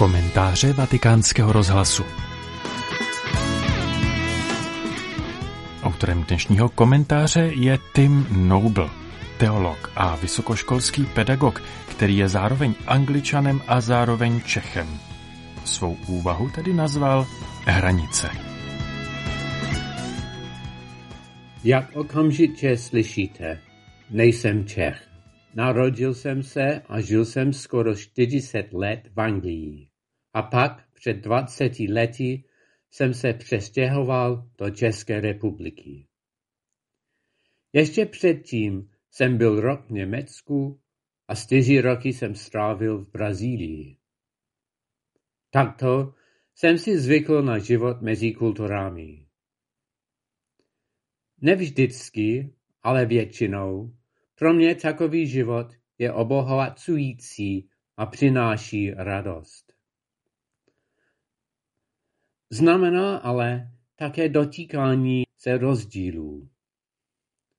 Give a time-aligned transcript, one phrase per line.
[0.00, 2.04] Komentáře vatikánského rozhlasu
[5.82, 8.90] Autorem dnešního komentáře je Tim Noble,
[9.38, 14.88] teolog a vysokoškolský pedagog, který je zároveň angličanem a zároveň Čechem.
[15.64, 17.26] Svou úvahu tedy nazval
[17.64, 18.28] Hranice.
[21.64, 23.60] Jak okamžitě slyšíte,
[24.10, 25.06] nejsem Čech.
[25.54, 29.89] Narodil jsem se a žil jsem skoro 40 let v Anglii.
[30.34, 32.44] A pak před 20 lety
[32.90, 36.06] jsem se přestěhoval do České republiky.
[37.72, 40.80] Ještě předtím jsem byl rok v Německu
[41.28, 43.96] a čtyři roky jsem strávil v Brazílii.
[45.50, 46.14] Takto
[46.54, 49.26] jsem si zvykl na život mezi kulturami.
[51.40, 53.96] Nevždycky, ale většinou,
[54.34, 55.66] pro mě takový život
[55.98, 59.69] je obohacující a přináší radost.
[62.52, 66.50] Znamená ale také dotýkání se rozdílů.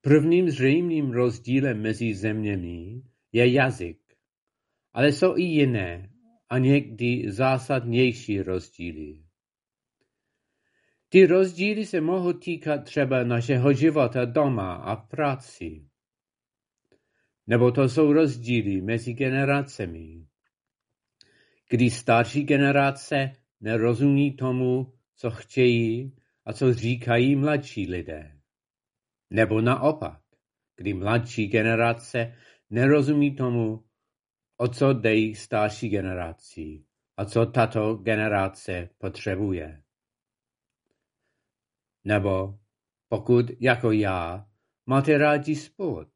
[0.00, 3.98] Prvním zřejmým rozdílem mezi zeměmi je jazyk,
[4.92, 6.10] ale jsou i jiné
[6.48, 9.24] a někdy zásadnější rozdíly.
[11.08, 15.86] Ty rozdíly se mohou týkat třeba našeho života doma a práci.
[17.46, 20.26] Nebo to jsou rozdíly mezi generacemi,
[21.70, 28.38] kdy starší generace nerozumí tomu, co chtějí a co říkají mladší lidé.
[29.30, 30.20] Nebo naopak,
[30.76, 32.34] kdy mladší generace
[32.70, 33.84] nerozumí tomu,
[34.56, 36.84] o co dej starší generaci
[37.16, 39.82] a co tato generace potřebuje.
[42.04, 42.58] Nebo
[43.08, 44.46] pokud jako já
[44.86, 46.12] máte rádi sport,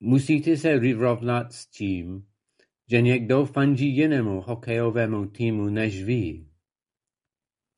[0.00, 2.26] musíte se vyrovnat s tím,
[2.90, 6.53] že někdo fandí jinému hokejovému týmu než vy.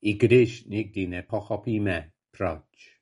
[0.02, 2.96] I když nikdy nepochopíme proč.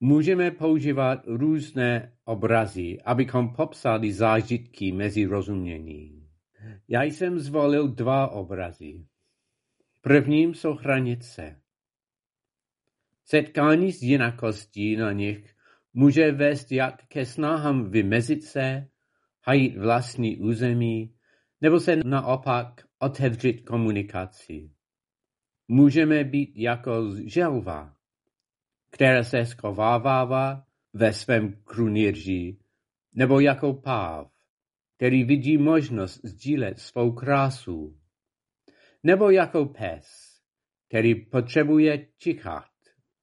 [0.00, 6.28] Můžeme používat různé obrazy, abychom popsali zážitky mezi rozuměním.
[6.88, 9.06] Já jsem zvolil dva obrazy.
[10.00, 11.60] Prvním jsou hranice.
[13.24, 15.54] Setkání s jinakostí na nich
[15.94, 18.88] může vést jak ke snahám vymezit se,
[19.42, 21.14] hajit vlastní území,
[21.60, 24.70] nebo se naopak otevřít komunikaci.
[25.72, 27.96] Můžeme být jako želva,
[28.90, 32.58] která se schovává ve svém krunýrži,
[33.14, 34.30] nebo jako páv,
[34.96, 38.00] který vidí možnost sdílet svou krásu,
[39.02, 40.06] nebo jako pes,
[40.88, 42.70] který potřebuje čichat,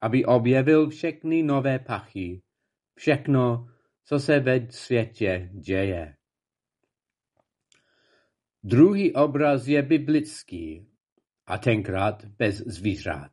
[0.01, 2.41] aby objevil všechny nové pachy,
[2.95, 3.67] všechno,
[4.05, 6.15] co se ve světě děje.
[8.63, 10.96] Druhý obraz je biblický
[11.47, 13.31] a tenkrát bez zvířat.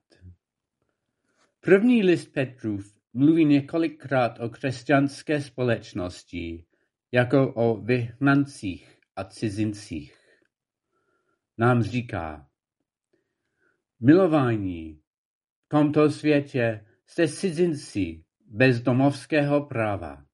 [1.60, 6.64] První list Petrův mluví několikrát o křesťanské společnosti
[7.12, 10.16] jako o vyhnancích a cizincích.
[11.58, 12.48] Nám říká,
[14.00, 15.00] milování
[15.64, 20.24] v tomto světě jste cizinci bez domovského práva.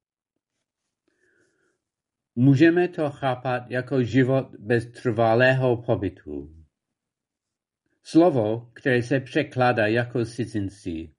[2.34, 6.59] Můžeme to chápat jako život bez trvalého pobytu.
[8.02, 11.14] Slovo, které se překládá jako cizinci,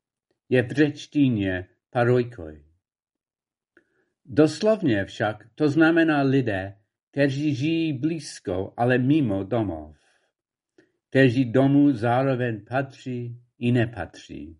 [0.49, 2.65] je v řečtině parojkoj.
[4.25, 6.77] Doslovně však to znamená lidé,
[7.11, 9.97] kteří žijí blízko, ale mimo domov,
[11.09, 14.57] kteří domů zároveň patří i nepatří.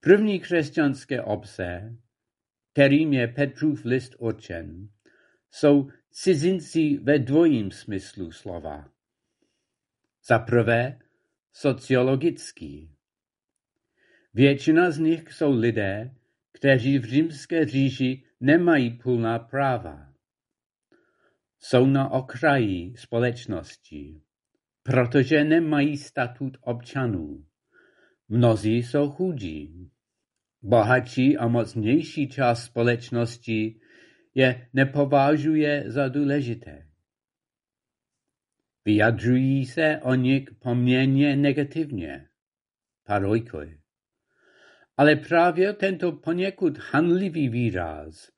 [0.00, 1.96] První křesťanské obce,
[2.72, 4.88] kterým je Petrův list určen,
[5.50, 8.95] jsou cizinci ve dvojím smyslu slova.
[10.28, 10.98] Za prvé,
[11.52, 12.90] sociologický.
[14.34, 16.14] Většina z nich jsou lidé,
[16.52, 20.12] kteří v římské říši nemají plná práva.
[21.58, 24.22] Jsou na okraji společnosti,
[24.82, 27.44] protože nemají statut občanů.
[28.28, 29.90] Mnozí jsou chudí.
[30.62, 33.80] Bohatší a mocnější část společnosti
[34.34, 36.86] je nepovažuje za důležité.
[38.86, 42.28] Vyjadřují se o nich poměrně negativně.
[43.06, 43.78] Parojkoj.
[44.96, 48.30] Ale právě tento poněkud hanlivý výraz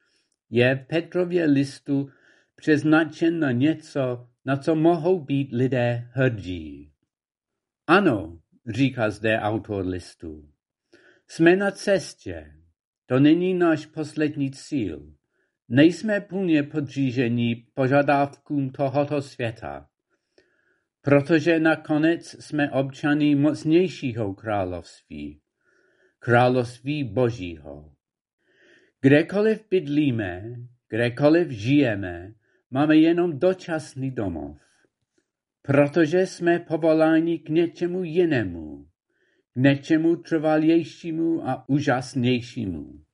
[0.50, 2.10] je v Petrově listu
[2.56, 6.92] přeznačen na něco, na co mohou být lidé hrdí.
[7.86, 10.48] Ano, říká zde autor listu.
[11.26, 12.54] Jsme na cestě.
[13.06, 15.14] To není náš poslední cíl.
[15.68, 19.88] Nejsme plně podřížení požadavkům tohoto světa.
[21.02, 25.40] Protože nakonec jsme občany mocnějšího království,
[26.18, 27.92] království Božího.
[29.00, 30.42] Kdekoliv bydlíme,
[30.88, 32.32] kdekoliv žijeme,
[32.70, 34.58] máme jenom dočasný domov,
[35.62, 38.86] protože jsme povoláni k něčemu jinému,
[39.54, 43.04] k něčemu trvalějšímu a úžasnějšímu.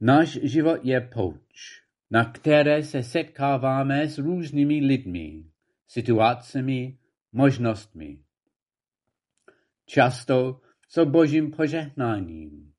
[0.00, 5.44] Náš život je pouč, na které se setkáváme s různými lidmi,
[5.88, 6.98] situacemi,
[7.32, 8.22] možnostmi.
[9.86, 12.72] Často jsou božím požehnáním,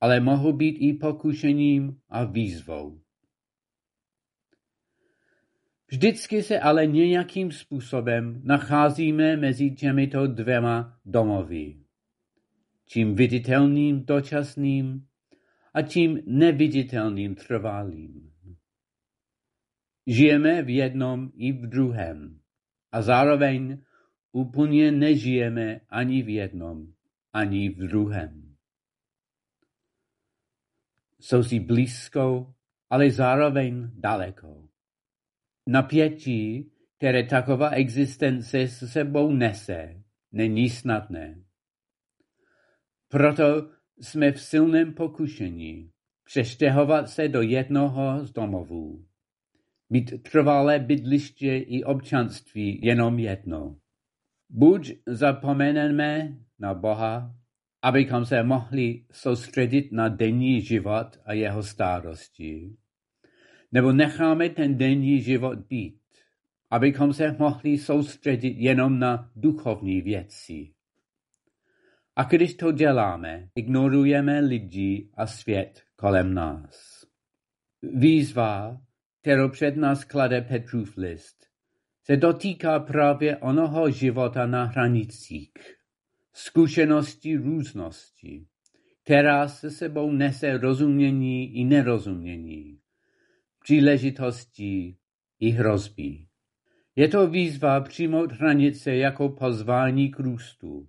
[0.00, 3.00] ale mohou být i pokušením a výzvou.
[5.90, 11.76] Vždycky se ale nějakým způsobem nacházíme mezi těmito dvěma domovy.
[12.86, 15.06] Tím viditelným dočasným
[15.74, 18.32] a tím neviditelným trvalým.
[20.06, 22.40] Žijeme v jednom i v druhém
[22.94, 23.82] a zároveň
[24.32, 26.92] úplně nežijeme ani v jednom,
[27.32, 28.56] ani v druhém.
[31.20, 32.54] Jsou si blízko,
[32.90, 34.68] ale zároveň daleko.
[35.68, 40.02] Napětí, které taková existence s sebou nese,
[40.32, 41.44] není snadné.
[43.08, 43.70] Proto
[44.00, 45.90] jsme v silném pokušení
[46.24, 49.06] přeštěhovat se do jednoho z domovů.
[49.90, 53.76] Mít trvalé bydliště i občanství jenom jedno.
[54.50, 57.34] Buď zapomeneme na Boha,
[57.82, 62.76] abychom se mohli soustředit na denní život a jeho starosti,
[63.72, 66.00] nebo necháme ten denní život být,
[66.70, 70.70] abychom se mohli soustředit jenom na duchovní věci.
[72.16, 77.06] A když to děláme, ignorujeme lidi a svět kolem nás.
[77.82, 78.80] Výzva,
[79.24, 81.46] kterou před nás klade Petrův list,
[82.02, 85.52] se dotýká právě onoho života na hranicích,
[86.32, 88.46] zkušenosti různosti,
[89.04, 92.80] která se sebou nese rozumění i nerozumění,
[93.62, 94.96] příležitosti
[95.40, 96.26] i hrozby.
[96.96, 100.88] Je to výzva přijmout hranice jako pozvání k růstu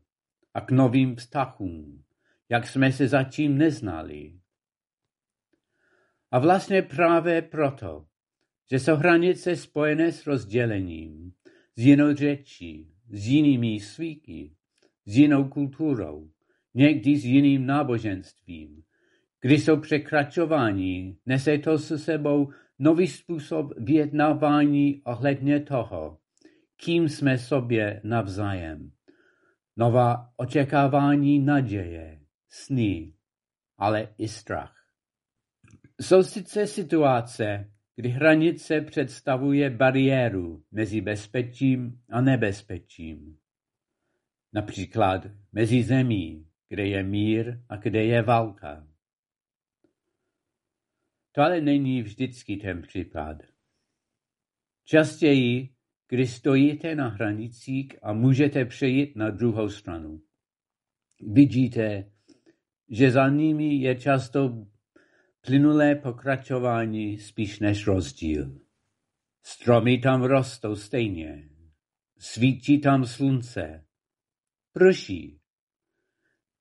[0.54, 2.04] a k novým vztahům,
[2.50, 4.40] jak jsme se zatím neznali.
[6.32, 8.06] A vlastně právě proto,
[8.72, 11.34] že jsou hranice spojené s rozdělením,
[11.76, 14.52] s jinou řečí, s jinými svíky,
[15.06, 16.30] s jinou kulturou,
[16.74, 18.84] někdy s jiným náboženstvím.
[19.42, 26.18] Když jsou překračováni, nese to s sebou nový způsob vyjednávání ohledně toho,
[26.78, 28.92] kým jsme sobě navzájem.
[29.78, 32.20] Nová očekávání naděje,
[32.50, 33.14] sny,
[33.78, 34.76] ale i strach.
[36.02, 43.38] Jsou sice situace, kdy hranice představuje bariéru mezi bezpečím a nebezpečím.
[44.54, 48.88] Například mezi zemí, kde je mír a kde je válka.
[51.32, 53.38] To ale není vždycky ten případ.
[54.86, 55.70] Častěji,
[56.08, 60.22] když stojíte na hranicích a můžete přejít na druhou stranu.
[61.22, 62.12] Vidíte,
[62.90, 64.68] že za nimi je často
[65.46, 68.62] plynulé pokračování spíš než rozdíl.
[69.44, 71.50] Stromy tam rostou stejně.
[72.18, 73.86] Svítí tam slunce.
[74.74, 75.42] Prší.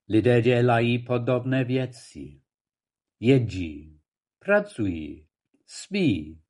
[0.08, 2.40] Lidé dělají podobné věci.
[3.20, 4.00] Jedí,
[4.38, 5.28] pracují,
[5.66, 6.42] spí,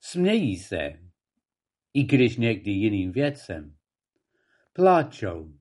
[0.00, 1.00] smějí se,
[1.94, 3.76] i když někdy jiným věcem.
[4.72, 5.58] Pláčou,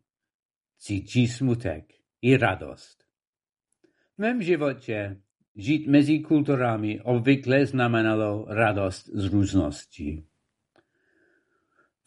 [0.78, 3.04] cítí smutek i radost.
[4.16, 5.22] V mém životě
[5.60, 10.24] Žít mezi kulturami obvykle znamenalo radost z různosti.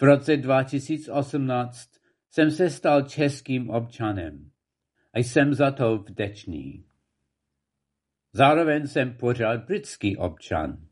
[0.01, 1.91] V roce 2018
[2.31, 4.51] jsem se stal českým občanem
[5.15, 6.85] a jsem za to vděčný.
[8.33, 10.87] Zároveň jsem pořád britský občan.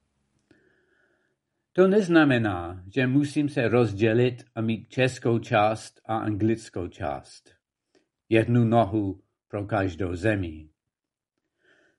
[1.72, 7.54] To neznamená, že musím se rozdělit a mít českou část a anglickou část.
[8.28, 10.70] Jednu nohu pro každou zemi.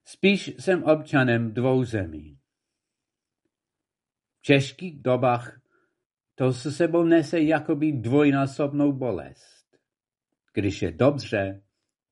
[0.05, 2.37] Spíš jsem občanem dvou zemí.
[4.39, 5.61] V těžkých dobách
[6.35, 9.77] to se sebou nese jakoby dvojnásobnou bolest.
[10.53, 11.63] Když je dobře,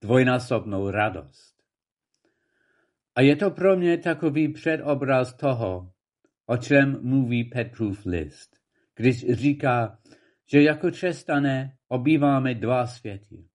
[0.01, 1.55] dvojnásobnou radost.
[3.15, 5.93] A je to pro mě takový předobraz toho,
[6.45, 8.57] o čem mluví Petrův list,
[8.95, 9.99] když říká,
[10.45, 13.48] že jako křesťané obýváme dva světy.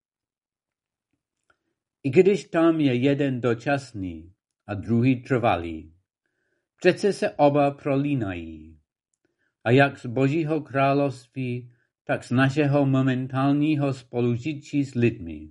[2.05, 4.33] I když tam je jeden dočasný
[4.67, 5.95] a druhý trvalý,
[6.77, 8.79] přece se oba prolínají.
[9.65, 11.73] A jak z Božího království
[12.05, 15.51] tak z našeho momentálního spolužití s lidmi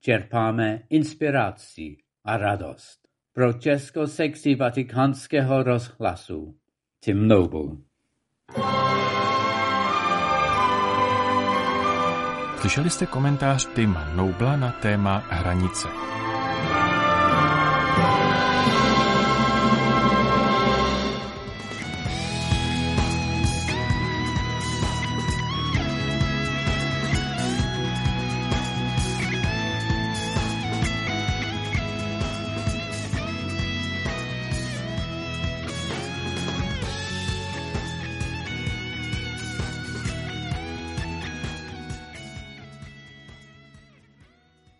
[0.00, 3.08] čerpáme inspiraci a radost.
[3.32, 6.58] Pro českou sekci vatikánského rozhlasu
[7.00, 7.76] Tim Noble.
[12.64, 15.88] Slyšeli jste komentář Tima Nobla na téma hranice.